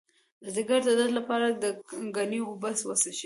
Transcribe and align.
د 0.43 0.45
ځیګر 0.55 0.79
د 0.85 0.89
درد 0.99 1.11
لپاره 1.19 1.47
د 1.51 1.63
ګنیو 2.15 2.49
اوبه 2.49 2.69
وڅښئ 2.87 3.13